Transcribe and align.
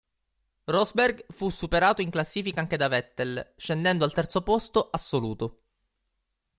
Rosberg 0.65 1.25
fu 1.29 1.49
superato 1.51 2.01
in 2.01 2.09
classifica 2.09 2.59
anche 2.59 2.75
da 2.75 2.87
Vettel, 2.87 3.53
scendendo 3.55 4.03
al 4.03 4.13
terzo 4.13 4.41
posto 4.41 4.89
assoluto. 4.89 5.61